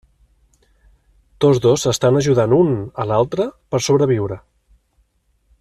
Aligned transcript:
Tots 1.45 1.61
dos 1.67 1.85
s'estan 1.87 2.17
ajudant 2.21 2.57
un 2.63 2.73
a 3.03 3.07
l'altre 3.13 3.49
per 3.75 3.85
sobreviure. 3.91 4.43